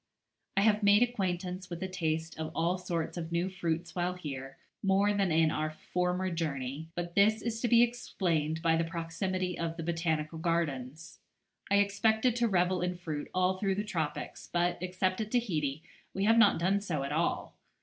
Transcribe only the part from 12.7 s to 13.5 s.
in fruit